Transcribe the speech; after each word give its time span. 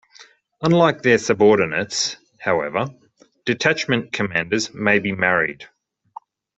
Unlike 0.63 1.03
their 1.03 1.19
subordinates, 1.19 2.17
however, 2.39 2.87
Detachment 3.45 4.11
Commanders 4.11 4.73
may 4.73 4.97
be 4.97 5.11
married. 5.11 5.67